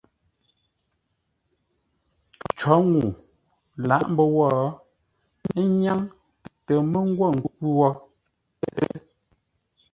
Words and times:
Cǒ 2.59 2.73
ŋuu 2.91 3.11
lǎʼ 3.87 4.03
mbə́ 4.11 4.25
wó, 4.35 4.45
ə́ 5.59 5.65
nyáŋ 5.79 5.99
tə 6.65 6.73
mə́ 6.91 7.01
ngwô 7.09 7.27
nkwʉ́ 7.35 7.67
wó, 7.77 7.89
ə́. 7.89 8.89